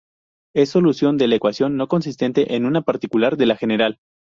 Es 0.55 0.69
solución 0.71 1.17
de 1.19 1.27
la 1.27 1.35
ecuación 1.35 1.77
no 1.77 1.87
consistente 1.87 2.55
en 2.55 2.65
una 2.65 2.81
particular 2.81 3.37
de 3.37 3.45
la 3.45 3.55
general. 3.55 3.99